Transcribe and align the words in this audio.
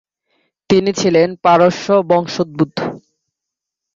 তিনি 0.69 0.91
ছিলেন 0.93 1.29
পারস্য 1.43 1.87
বংশোদ্ভূত। 2.09 2.75